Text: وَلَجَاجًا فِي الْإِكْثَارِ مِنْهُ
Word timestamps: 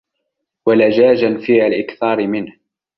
وَلَجَاجًا 0.65 1.37
فِي 1.45 1.67
الْإِكْثَارِ 1.67 2.27
مِنْهُ 2.27 2.53